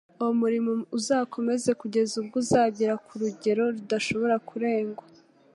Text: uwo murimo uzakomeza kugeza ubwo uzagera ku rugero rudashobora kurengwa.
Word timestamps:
uwo 0.19 0.31
murimo 0.41 0.71
uzakomeza 0.97 1.69
kugeza 1.81 2.13
ubwo 2.21 2.35
uzagera 2.43 2.93
ku 3.05 3.11
rugero 3.21 3.63
rudashobora 3.75 4.35
kurengwa. 4.49 5.03